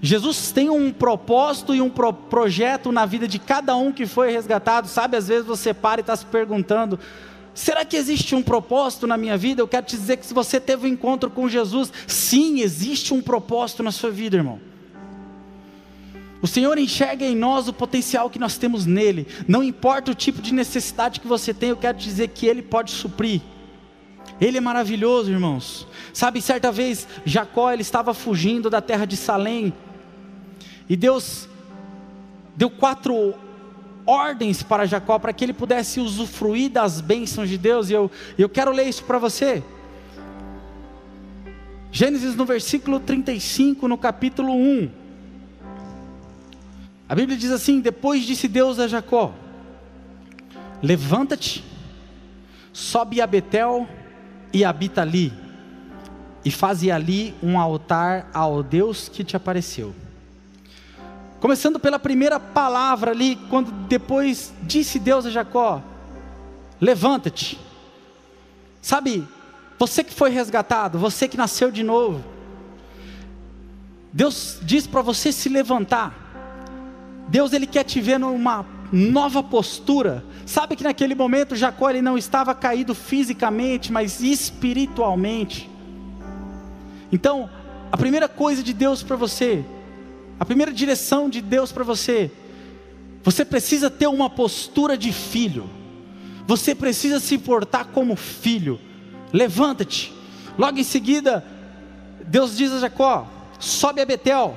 [0.00, 4.30] Jesus tem um propósito e um pro projeto na vida de cada um que foi
[4.30, 4.88] resgatado.
[4.88, 6.98] Sabe, às vezes você para e está se perguntando:
[7.56, 9.62] Será que existe um propósito na minha vida?
[9.62, 13.22] Eu quero te dizer que se você teve um encontro com Jesus, sim, existe um
[13.22, 14.60] propósito na sua vida, irmão.
[16.42, 19.26] O Senhor enxerga em nós o potencial que nós temos nele.
[19.48, 22.60] Não importa o tipo de necessidade que você tem, eu quero te dizer que ele
[22.60, 23.40] pode suprir.
[24.38, 25.88] Ele é maravilhoso, irmãos.
[26.12, 29.72] Sabe, certa vez Jacó ele estava fugindo da terra de Salém.
[30.90, 31.48] E Deus
[32.54, 33.34] deu quatro
[34.06, 37.90] ordens para Jacó para que ele pudesse usufruir das bênçãos de Deus.
[37.90, 39.62] E eu, eu quero ler isso para você.
[41.90, 44.90] Gênesis no versículo 35, no capítulo 1.
[47.08, 49.34] A Bíblia diz assim: Depois disse Deus a Jacó:
[50.82, 51.64] Levanta-te,
[52.72, 53.88] sobe a Betel
[54.52, 55.32] e habita ali,
[56.44, 59.94] e faze ali um altar ao Deus que te apareceu.
[61.46, 65.80] Começando pela primeira palavra ali, quando depois disse Deus a Jacó:
[66.80, 67.56] Levanta-te.
[68.82, 69.24] Sabe,
[69.78, 72.24] você que foi resgatado, você que nasceu de novo,
[74.12, 76.12] Deus diz para você se levantar.
[77.28, 80.24] Deus ele quer te ver numa nova postura.
[80.44, 85.70] Sabe que naquele momento Jacó ele não estava caído fisicamente, mas espiritualmente.
[87.12, 87.48] Então,
[87.92, 89.64] a primeira coisa de Deus para você,
[90.38, 92.30] a primeira direção de Deus para você,
[93.22, 95.68] você precisa ter uma postura de filho.
[96.46, 98.78] Você precisa se portar como filho.
[99.32, 100.14] Levanta-te.
[100.56, 101.44] Logo em seguida,
[102.26, 103.26] Deus diz a Jacó:
[103.58, 104.56] sobe a Betel.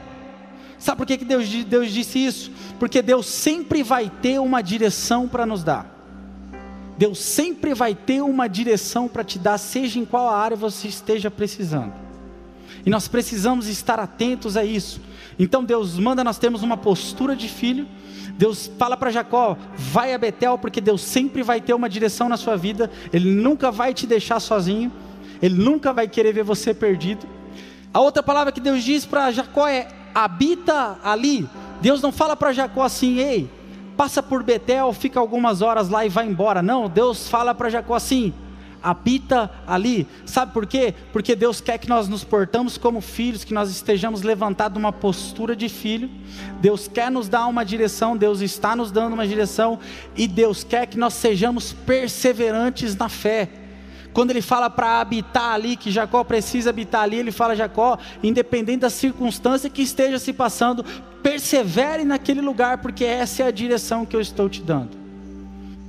[0.78, 2.52] Sabe por que Deus, Deus disse isso?
[2.80, 5.96] Porque Deus sempre vai ter uma direção para nos dar.
[6.98, 11.32] Deus sempre vai ter uma direção para te dar, seja em qual área você esteja
[11.32, 11.94] precisando.
[12.86, 15.02] E nós precisamos estar atentos a isso.
[15.40, 17.88] Então Deus manda nós termos uma postura de filho.
[18.38, 22.36] Deus fala para Jacó: vai a Betel, porque Deus sempre vai ter uma direção na
[22.36, 22.92] sua vida.
[23.12, 24.92] Ele nunca vai te deixar sozinho.
[25.42, 27.26] Ele nunca vai querer ver você perdido.
[27.94, 31.48] A outra palavra que Deus diz para Jacó é: habita ali.
[31.82, 33.50] Deus não fala para Jacó assim, ei,
[33.96, 36.62] passa por Betel, fica algumas horas lá e vai embora.
[36.62, 38.34] Não, Deus fala para Jacó assim,
[38.82, 40.08] habita ali.
[40.26, 40.94] Sabe por quê?
[41.12, 45.56] Porque Deus quer que nós nos portamos como filhos, que nós estejamos levantados numa postura
[45.56, 46.10] de filho.
[46.62, 49.80] Deus quer nos dar uma direção, Deus está nos dando uma direção
[50.16, 53.50] e Deus quer que nós sejamos perseverantes na fé.
[54.14, 58.80] Quando ele fala para habitar ali, que Jacó precisa habitar ali, ele fala: Jacó, independente
[58.80, 60.84] da circunstância que esteja se passando,
[61.22, 64.99] persevere naquele lugar, porque essa é a direção que eu estou te dando.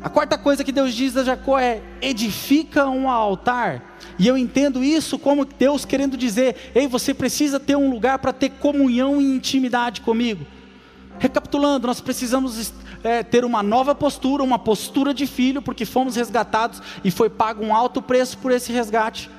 [0.02, 3.96] A quarta coisa que Deus diz a Jacó é: edifica um altar.
[4.18, 8.32] E eu entendo isso como Deus querendo dizer: ei, você precisa ter um lugar para
[8.32, 10.46] ter comunhão e intimidade comigo.
[11.18, 12.72] Recapitulando, nós precisamos
[13.04, 17.62] é, ter uma nova postura, uma postura de filho, porque fomos resgatados e foi pago
[17.62, 19.30] um alto preço por esse resgate.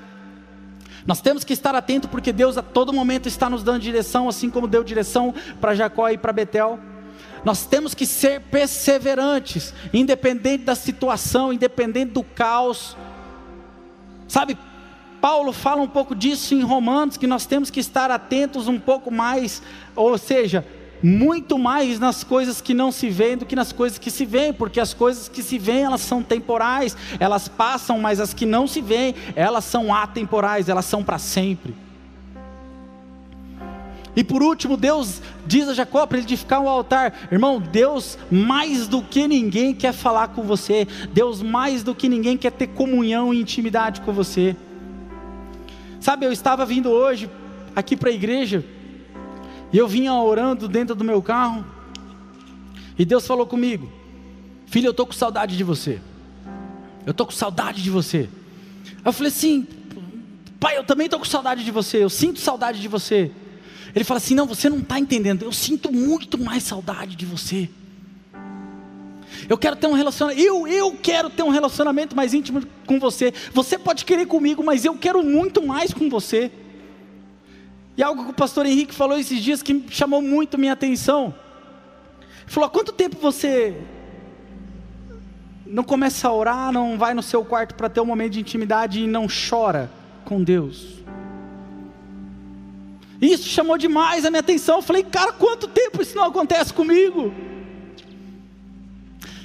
[1.08, 4.52] Nós temos que estar atento porque Deus a todo momento está nos dando direção, assim
[4.52, 6.80] como deu direção para Jacó e para Betel.
[7.44, 12.96] Nós temos que ser perseverantes, independente da situação, independente do caos.
[14.28, 14.58] Sabe,
[15.20, 19.12] Paulo fala um pouco disso em Romanos, que nós temos que estar atentos um pouco
[19.12, 19.62] mais,
[19.96, 20.66] ou seja,
[21.02, 24.54] muito mais nas coisas que não se veem do que nas coisas que se veem,
[24.54, 28.68] porque as coisas que se veem elas são temporais, elas passam, mas as que não
[28.68, 31.76] se veem, elas são atemporais, elas são para sempre.
[34.16, 37.30] E por último, Deus diz a Jacó para edificar um altar.
[37.32, 40.88] Irmão, Deus mais do que ninguém quer falar com você.
[41.14, 44.56] Deus mais do que ninguém quer ter comunhão e intimidade com você.
[46.00, 47.30] Sabe, eu estava vindo hoje
[47.76, 48.66] aqui para a igreja
[49.72, 51.66] e eu vinha orando dentro do meu carro.
[53.00, 53.90] E Deus falou comigo:
[54.66, 56.02] Filho, eu estou com saudade de você.
[57.06, 58.28] Eu estou com saudade de você.
[59.06, 59.66] Eu falei assim:
[60.60, 62.04] Pai, eu também estou com saudade de você.
[62.04, 63.32] Eu sinto saudade de você.
[63.96, 65.44] Ele fala assim: Não, você não está entendendo.
[65.44, 67.70] Eu sinto muito mais saudade de você.
[69.48, 70.42] Eu quero ter um relacionamento.
[70.42, 73.34] Eu, eu quero ter um relacionamento mais íntimo com você.
[73.54, 76.52] Você pode querer comigo, mas eu quero muito mais com você.
[77.98, 81.34] E algo que o pastor Henrique falou esses dias que chamou muito minha atenção.
[82.42, 83.76] Ele falou: há quanto tempo você
[85.66, 89.02] não começa a orar, não vai no seu quarto para ter um momento de intimidade
[89.02, 89.90] e não chora
[90.26, 91.01] com Deus?
[93.22, 94.78] Isso chamou demais a minha atenção.
[94.78, 97.32] Eu falei, cara, quanto tempo isso não acontece comigo?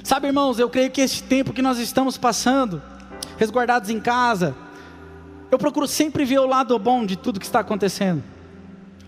[0.03, 2.81] Sabe, irmãos, eu creio que esse tempo que nós estamos passando,
[3.37, 4.55] resguardados em casa,
[5.51, 8.23] eu procuro sempre ver o lado bom de tudo que está acontecendo.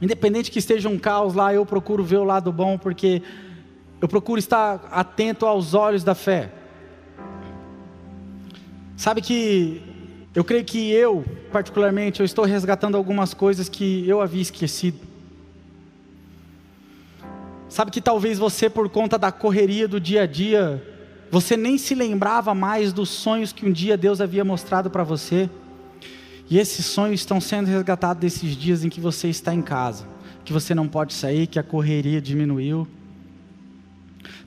[0.01, 3.23] Independente que esteja um caos lá, eu procuro ver o lado bom, porque
[3.99, 6.51] eu procuro estar atento aos olhos da fé.
[8.95, 9.81] Sabe que
[10.39, 14.97] eu creio que eu, particularmente, eu estou resgatando algumas coisas que eu havia esquecido.
[17.67, 20.81] Sabe que talvez você, por conta da correria do dia a dia,
[21.29, 25.49] você nem se lembrava mais dos sonhos que um dia Deus havia mostrado para você.
[26.49, 30.07] E esses sonhos estão sendo resgatados desses dias em que você está em casa,
[30.45, 32.87] que você não pode sair, que a correria diminuiu.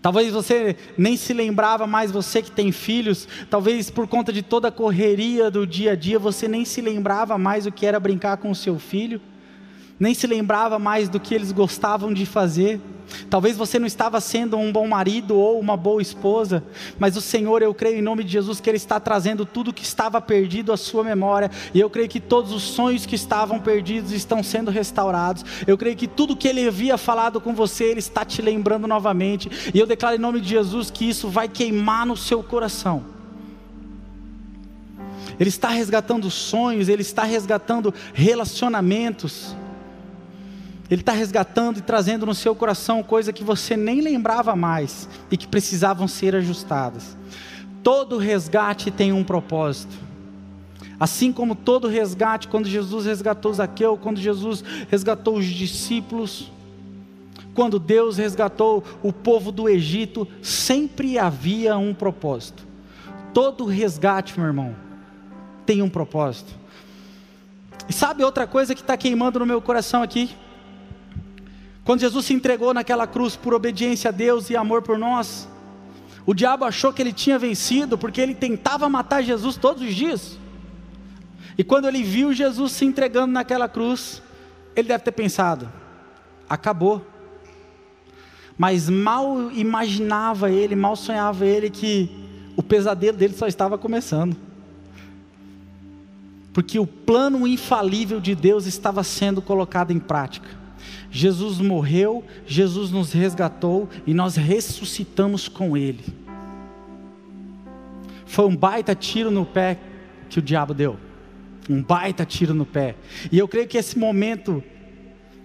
[0.01, 4.69] Talvez você nem se lembrava mais, você que tem filhos, talvez por conta de toda
[4.69, 8.37] a correria do dia a dia, você nem se lembrava mais o que era brincar
[8.37, 9.21] com o seu filho,
[10.03, 12.81] nem se lembrava mais do que eles gostavam de fazer.
[13.31, 16.65] Talvez você não estava sendo um bom marido ou uma boa esposa,
[16.99, 19.85] mas o Senhor, eu creio em nome de Jesus que Ele está trazendo tudo que
[19.85, 24.11] estava perdido à sua memória, e eu creio que todos os sonhos que estavam perdidos
[24.11, 25.45] estão sendo restaurados.
[25.69, 29.71] Eu creio que tudo que Ele havia falado com você, Ele está te lembrando novamente,
[29.73, 33.05] e eu declaro em nome de Jesus que isso vai queimar no seu coração.
[35.39, 39.55] Ele está resgatando sonhos, Ele está resgatando relacionamentos.
[40.93, 45.39] Ele está resgatando e trazendo no seu coração coisa que você nem lembrava mais e
[45.39, 47.17] que precisavam ser ajustadas.
[47.83, 49.97] Todo resgate tem um propósito.
[51.01, 56.53] Assim como todo resgate, quando Jesus resgatou Zaqueu, quando Jesus resgatou os discípulos,
[57.55, 62.67] quando Deus resgatou o povo do Egito, sempre havia um propósito.
[63.33, 64.77] Todo resgate, meu irmão,
[65.65, 66.53] tem um propósito.
[67.89, 70.37] E sabe outra coisa que está queimando no meu coração aqui?
[71.85, 75.49] Quando Jesus se entregou naquela cruz por obediência a Deus e amor por nós,
[76.25, 80.39] o diabo achou que ele tinha vencido, porque ele tentava matar Jesus todos os dias.
[81.59, 84.23] E quando ele viu Jesus se entregando naquela cruz,
[84.77, 85.69] ele deve ter pensado:
[86.49, 87.05] acabou.
[88.57, 92.11] Mas mal imaginava ele, mal sonhava ele que
[92.57, 94.37] o pesadelo dele só estava começando.
[96.53, 100.62] Porque o plano infalível de Deus estava sendo colocado em prática.
[101.15, 106.03] Jesus morreu, Jesus nos resgatou e nós ressuscitamos com Ele.
[108.25, 109.79] Foi um baita tiro no pé
[110.31, 110.97] que o diabo deu.
[111.69, 112.97] Um baita tiro no pé.
[113.31, 114.65] E eu creio que esse momento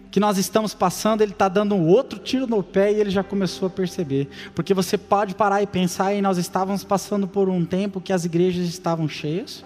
[0.09, 3.21] que nós estamos passando, ele está dando um outro tiro no pé e ele já
[3.21, 4.29] começou a perceber.
[4.55, 8.23] Porque você pode parar e pensar, e nós estávamos passando por um tempo que as
[8.23, 9.65] igrejas estavam cheias,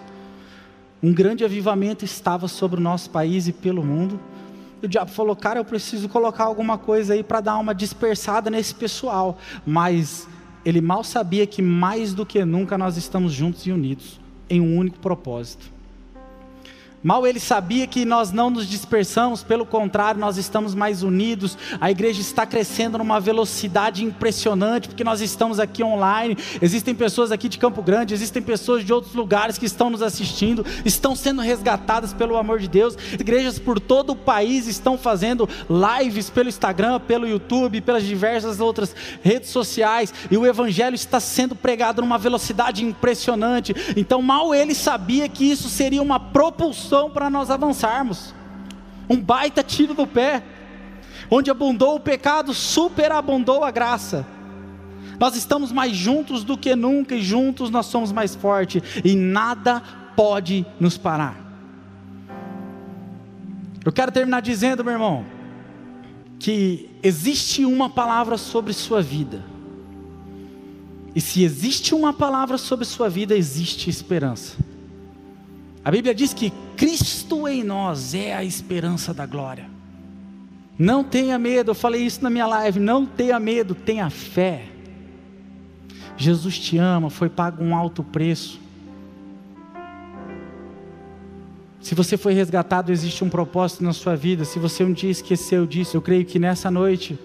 [1.00, 4.18] um grande avivamento estava sobre o nosso país e pelo mundo.
[4.82, 8.74] O diabo falou: Cara, eu preciso colocar alguma coisa aí para dar uma dispersada nesse
[8.74, 9.38] pessoal.
[9.64, 10.28] Mas
[10.64, 14.76] ele mal sabia que mais do que nunca nós estamos juntos e unidos em um
[14.76, 15.71] único propósito.
[17.02, 21.58] Mal ele sabia que nós não nos dispersamos, pelo contrário, nós estamos mais unidos.
[21.80, 26.36] A igreja está crescendo numa velocidade impressionante, porque nós estamos aqui online.
[26.60, 30.64] Existem pessoas aqui de Campo Grande, existem pessoas de outros lugares que estão nos assistindo,
[30.84, 32.96] estão sendo resgatadas pelo amor de Deus.
[33.14, 38.94] Igrejas por todo o país estão fazendo lives pelo Instagram, pelo YouTube, pelas diversas outras
[39.22, 43.74] redes sociais, e o evangelho está sendo pregado numa velocidade impressionante.
[43.96, 48.34] Então, mal ele sabia que isso seria uma propulsão para nós avançarmos.
[49.08, 50.42] Um baita tiro do pé.
[51.30, 54.26] Onde abundou o pecado, superabundou a graça.
[55.18, 59.82] Nós estamos mais juntos do que nunca e juntos nós somos mais fortes e nada
[60.16, 61.36] pode nos parar.
[63.84, 65.24] Eu quero terminar dizendo, meu irmão,
[66.38, 69.42] que existe uma palavra sobre sua vida.
[71.14, 74.56] E se existe uma palavra sobre sua vida, existe esperança.
[75.84, 79.66] A Bíblia diz que Cristo em nós é a esperança da glória.
[80.78, 82.78] Não tenha medo, eu falei isso na minha live.
[82.78, 84.66] Não tenha medo, tenha fé.
[86.16, 88.60] Jesus te ama, foi pago um alto preço.
[91.80, 94.44] Se você foi resgatado, existe um propósito na sua vida.
[94.44, 97.18] Se você um dia esqueceu disso, eu creio que nessa noite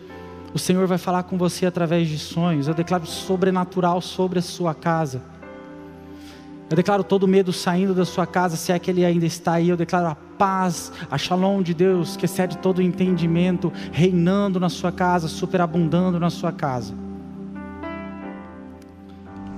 [0.52, 2.68] o Senhor vai falar com você através de sonhos.
[2.68, 5.22] Eu declaro sobrenatural sobre a sua casa.
[6.70, 9.70] Eu declaro todo medo saindo da sua casa, se é que ele ainda está aí.
[9.70, 14.92] Eu declaro a paz, a shalom de Deus, que excede todo entendimento, reinando na sua
[14.92, 16.94] casa, superabundando na sua casa.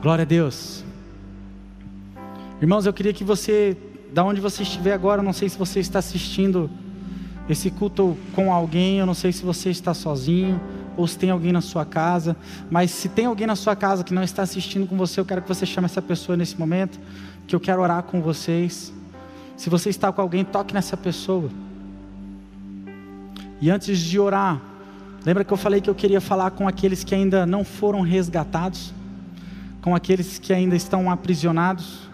[0.03, 0.83] Glória a Deus.
[2.61, 3.75] Irmãos, eu queria que você,
[4.13, 6.69] da onde você estiver agora, não sei se você está assistindo
[7.49, 10.61] esse culto com alguém, eu não sei se você está sozinho
[10.97, 12.35] ou se tem alguém na sua casa,
[12.69, 15.41] mas se tem alguém na sua casa que não está assistindo com você, eu quero
[15.41, 16.99] que você chame essa pessoa nesse momento,
[17.47, 18.93] que eu quero orar com vocês.
[19.57, 21.49] Se você está com alguém, toque nessa pessoa.
[23.61, 24.61] E antes de orar,
[25.25, 28.93] lembra que eu falei que eu queria falar com aqueles que ainda não foram resgatados,
[29.81, 32.09] com aqueles que ainda estão aprisionados,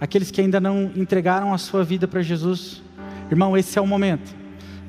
[0.00, 2.82] aqueles que ainda não entregaram a sua vida para Jesus,
[3.30, 4.41] irmão, esse é o momento.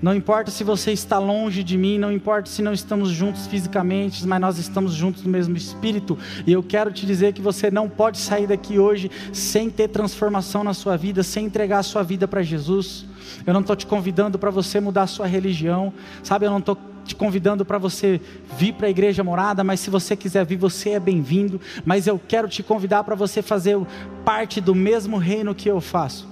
[0.04, 4.28] Não importa se você está longe de mim, não importa se não estamos juntos fisicamente,
[4.28, 6.20] mas nós estamos juntos no mesmo espírito.
[6.45, 10.62] E eu quero te dizer que você não pode sair daqui hoje sem ter transformação
[10.62, 13.06] na sua vida, sem entregar a sua vida para Jesus.
[13.47, 16.47] Eu não estou te convidando para você mudar a sua religião, sabe?
[16.47, 18.20] Eu não estou te convidando para você
[18.58, 21.62] vir para a igreja morada, mas se você quiser vir, você é bem-vindo.
[21.86, 23.80] Mas eu quero te convidar para você fazer
[24.26, 26.28] parte do mesmo reino que eu faço.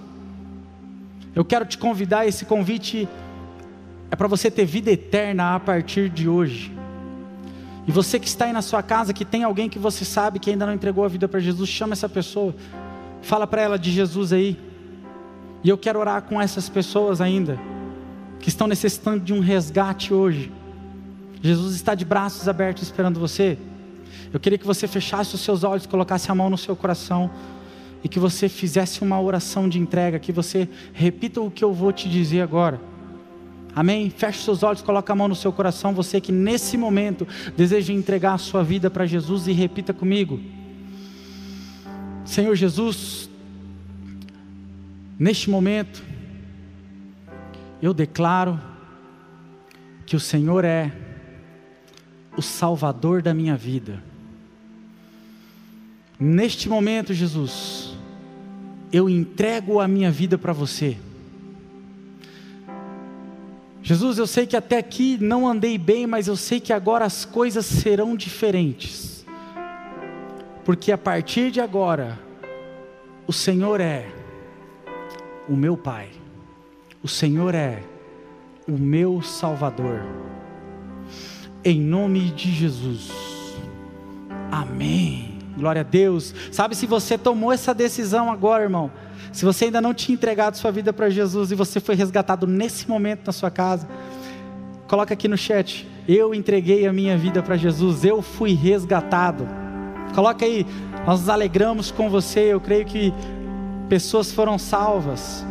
[1.34, 3.08] Eu quero te convidar, esse convite
[4.12, 6.72] é para você ter vida eterna a partir de hoje.
[7.88, 10.50] E você que está aí na sua casa, que tem alguém que você sabe que
[10.52, 12.54] ainda não entregou a vida para Jesus, chama essa pessoa,
[13.22, 14.60] fala para ela de Jesus aí.
[15.64, 17.58] E eu quero orar com essas pessoas ainda,
[18.40, 20.52] que estão necessitando de um resgate hoje.
[21.42, 23.58] Jesus está de braços abertos esperando você.
[24.34, 27.32] Eu queria que você fechasse os seus olhos, colocasse a mão no seu coração
[28.04, 31.92] e que você fizesse uma oração de entrega, que você repita o que eu vou
[31.92, 32.91] te dizer agora.
[33.76, 34.10] Amém?
[34.10, 38.34] Feche seus olhos, coloque a mão no seu coração, você que nesse momento deseja entregar
[38.34, 40.40] a sua vida para Jesus e repita comigo.
[42.26, 43.30] Senhor Jesus,
[45.18, 46.04] neste momento,
[47.82, 48.60] eu declaro
[50.06, 50.92] que o Senhor é
[52.36, 54.04] o Salvador da minha vida.
[56.20, 57.96] Neste momento, Jesus,
[58.92, 60.98] eu entrego a minha vida para você.
[63.84, 67.26] Jesus, eu sei que até aqui não andei bem, mas eu sei que agora as
[67.26, 69.26] coisas serão diferentes.
[70.64, 72.20] Porque a partir de agora,
[73.26, 74.08] o Senhor é
[75.50, 76.10] o meu Pai,
[77.02, 77.82] o Senhor é
[78.68, 80.02] o meu Salvador.
[81.64, 83.12] Em nome de Jesus.
[84.52, 85.40] Amém.
[85.58, 86.34] Glória a Deus.
[86.52, 88.92] Sabe se você tomou essa decisão agora, irmão?
[89.32, 92.90] Se você ainda não tinha entregado sua vida para Jesus e você foi resgatado nesse
[92.90, 93.88] momento na sua casa,
[94.88, 95.88] coloca aqui no chat.
[96.08, 99.48] Eu entreguei a minha vida para Jesus, eu fui resgatado.
[100.14, 100.66] Coloca aí,
[101.06, 102.54] nós nos alegramos com você.
[102.54, 103.14] Eu creio que
[103.88, 105.46] pessoas foram salvas.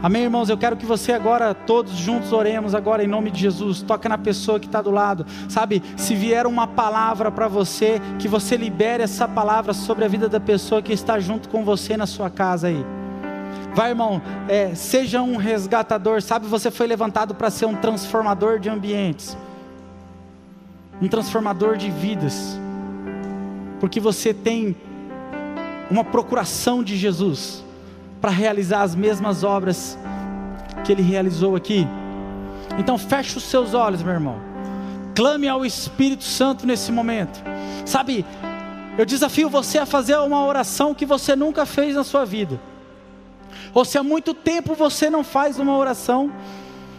[0.00, 0.48] Amém, irmãos?
[0.48, 3.82] Eu quero que você agora, todos juntos, oremos agora em nome de Jesus.
[3.82, 5.26] Toca na pessoa que está do lado.
[5.48, 10.28] Sabe, se vier uma palavra para você, que você libere essa palavra sobre a vida
[10.28, 12.86] da pessoa que está junto com você na sua casa aí.
[13.74, 16.22] Vai, irmão, é, seja um resgatador.
[16.22, 19.36] Sabe, você foi levantado para ser um transformador de ambientes,
[21.02, 22.56] um transformador de vidas,
[23.80, 24.76] porque você tem
[25.90, 27.66] uma procuração de Jesus
[28.20, 29.98] para realizar as mesmas obras
[30.84, 31.86] que ele realizou aqui.
[32.78, 34.40] Então feche os seus olhos, meu irmão.
[35.14, 37.42] Clame ao Espírito Santo nesse momento.
[37.84, 38.24] Sabe,
[38.96, 42.60] eu desafio você a fazer uma oração que você nunca fez na sua vida.
[43.74, 46.32] Ou se há muito tempo você não faz uma oração,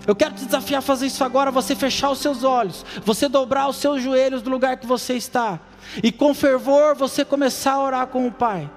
[0.07, 3.67] eu quero te desafiar a fazer isso agora, você fechar os seus olhos, você dobrar
[3.67, 5.59] os seus joelhos do lugar que você está,
[6.01, 8.69] e com fervor você começar a orar com o Pai.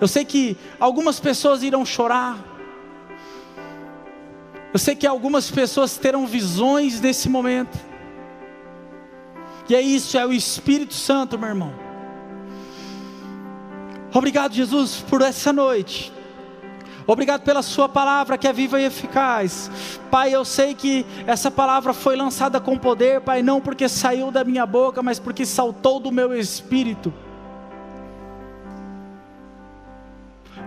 [0.00, 2.38] Eu sei que algumas pessoas irão chorar.
[4.72, 7.78] Eu sei que algumas pessoas terão visões nesse momento.
[9.68, 11.72] E é isso, é o Espírito Santo, meu irmão.
[14.14, 16.12] Obrigado, Jesus, por essa noite.
[17.06, 19.70] Obrigado pela Sua palavra que é viva e eficaz.
[20.10, 24.44] Pai, eu sei que essa palavra foi lançada com poder, Pai, não porque saiu da
[24.44, 27.12] minha boca, mas porque saltou do meu espírito.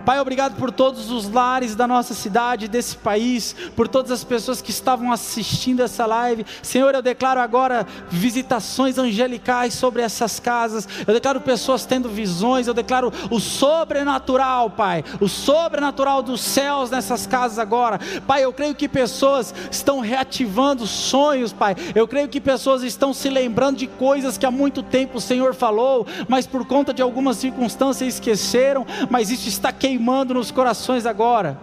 [0.06, 4.62] Pai, obrigado por todos os lares da nossa cidade, desse país, por todas as pessoas
[4.62, 6.46] que estavam assistindo essa live.
[6.62, 10.88] Senhor, eu declaro agora visitações angelicais sobre essas casas.
[11.04, 12.68] Eu declaro pessoas tendo visões.
[12.68, 17.98] Eu declaro o sobrenatural, Pai, o sobrenatural dos céus nessas casas agora.
[18.28, 21.74] Pai, eu creio que pessoas estão reativando sonhos, Pai.
[21.96, 25.52] Eu creio que pessoas estão se lembrando de coisas que há muito tempo o Senhor
[25.52, 28.86] falou, mas por conta de algumas circunstâncias esqueceram.
[29.10, 31.58] Mas isso está queimando queimando nos corações agora.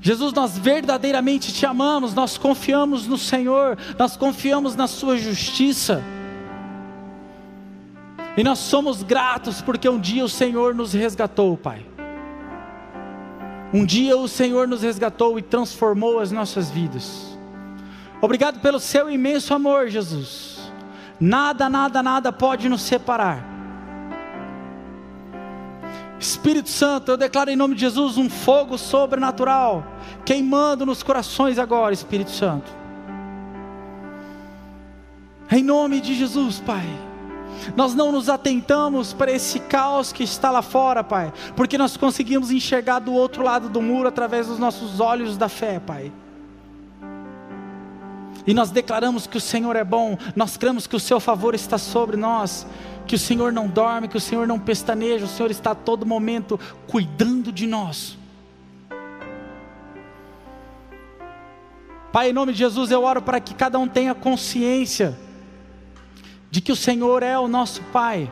[0.00, 6.02] Jesus, nós verdadeiramente te amamos, nós confiamos no Senhor, nós confiamos na Sua justiça.
[8.36, 11.84] E nós somos gratos porque um dia o Senhor nos resgatou, Pai.
[13.74, 17.36] Um dia o Senhor nos resgatou e transformou as nossas vidas.
[18.20, 20.60] Obrigado pelo seu imenso amor, Jesus.
[21.18, 23.51] Nada, nada, nada pode nos separar
[26.22, 29.84] Espírito Santo, eu declaro em nome de Jesus um fogo sobrenatural,
[30.24, 32.70] queimando nos corações agora, Espírito Santo.
[35.50, 36.86] Em nome de Jesus, Pai.
[37.76, 42.52] Nós não nos atentamos para esse caos que está lá fora, Pai, porque nós conseguimos
[42.52, 46.12] enxergar do outro lado do muro através dos nossos olhos da fé, Pai.
[48.46, 51.78] E nós declaramos que o Senhor é bom, nós cremos que o seu favor está
[51.78, 52.66] sobre nós,
[53.06, 56.06] que o Senhor não dorme, que o Senhor não pestaneja, o Senhor está a todo
[56.06, 58.18] momento cuidando de nós.
[62.12, 65.18] Pai, em nome de Jesus, eu oro para que cada um tenha consciência
[66.50, 68.30] de que o Senhor é o nosso Pai,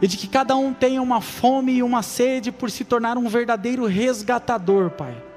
[0.00, 3.28] e de que cada um tenha uma fome e uma sede por se tornar um
[3.28, 5.31] verdadeiro resgatador, Pai.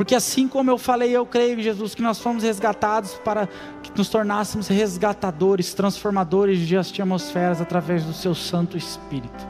[0.00, 3.46] Porque assim como eu falei, eu creio, Jesus, que nós fomos resgatados para
[3.82, 9.46] que nos tornássemos resgatadores, transformadores de atmosferas através do Seu Santo Espírito.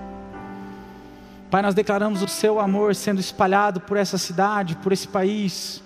[1.52, 5.84] Pai, nós declaramos o Seu amor sendo espalhado por essa cidade, por esse país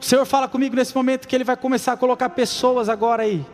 [0.00, 3.44] O Senhor fala comigo nesse momento que Ele vai começar a colocar pessoas agora aí.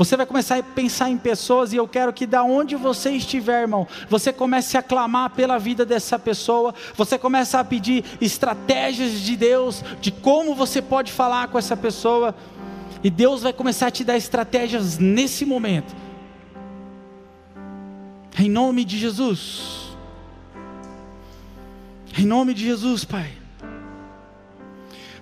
[0.00, 3.60] Você vai começar a pensar em pessoas e eu quero que da onde você estiver,
[3.60, 9.36] irmão, você comece a clamar pela vida dessa pessoa, você comece a pedir estratégias de
[9.36, 12.34] Deus, de como você pode falar com essa pessoa,
[13.04, 15.94] e Deus vai começar a te dar estratégias nesse momento.
[18.38, 19.90] Em nome de Jesus.
[22.16, 23.32] Em nome de Jesus, Pai.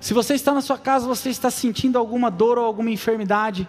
[0.00, 3.66] Se você está na sua casa, você está sentindo alguma dor ou alguma enfermidade,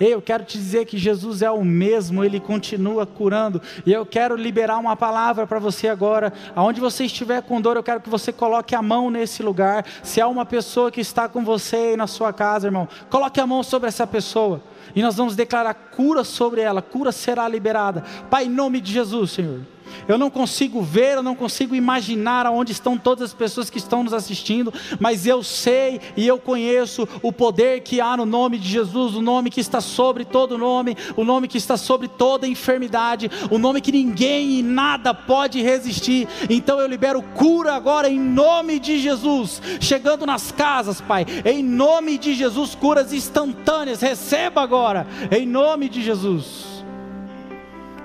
[0.00, 3.60] Ei, eu quero te dizer que Jesus é o mesmo, Ele continua curando.
[3.84, 6.32] E eu quero liberar uma palavra para você agora.
[6.54, 9.84] Aonde você estiver com dor, eu quero que você coloque a mão nesse lugar.
[10.02, 13.46] Se há uma pessoa que está com você aí na sua casa, irmão, coloque a
[13.46, 14.62] mão sobre essa pessoa.
[14.94, 18.02] E nós vamos declarar cura sobre ela, cura será liberada.
[18.30, 19.60] Pai, em nome de Jesus, Senhor.
[20.08, 24.02] Eu não consigo ver, eu não consigo imaginar aonde estão todas as pessoas que estão
[24.02, 28.68] nos assistindo, mas eu sei e eu conheço o poder que há no nome de
[28.68, 33.30] Jesus, o nome que está sobre todo nome, o nome que está sobre toda enfermidade,
[33.50, 36.28] o nome que ninguém e nada pode resistir.
[36.48, 42.18] Então eu libero cura agora em nome de Jesus, chegando nas casas, Pai, em nome
[42.18, 44.00] de Jesus, curas instantâneas.
[44.00, 46.84] Receba agora, em nome de Jesus.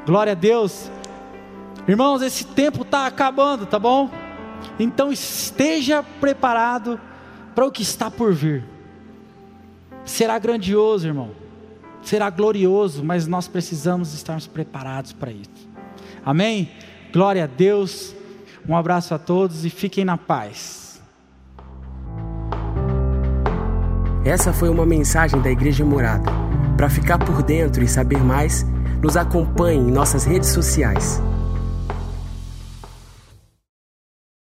[0.05, 0.89] Glória a Deus.
[1.87, 4.09] Irmãos, esse tempo está acabando, tá bom?
[4.77, 6.99] Então esteja preparado
[7.55, 8.65] para o que está por vir.
[10.03, 11.31] Será grandioso, irmão.
[12.01, 15.69] Será glorioso, mas nós precisamos estarmos preparados para isso.
[16.25, 16.69] Amém?
[17.13, 18.13] Glória a Deus.
[18.67, 21.01] Um abraço a todos e fiquem na paz.
[24.25, 26.29] Essa foi uma mensagem da Igreja Morada.
[26.75, 28.65] Para ficar por dentro e saber mais,
[29.01, 31.21] nos acompanhe em nossas redes sociais